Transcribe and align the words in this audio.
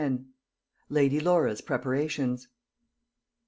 LADY 0.89 1.19
LAURA'S 1.19 1.61
PREPARATIONS. 1.61 2.47